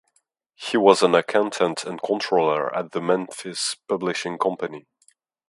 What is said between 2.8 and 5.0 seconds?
the Memphis Publishing Company.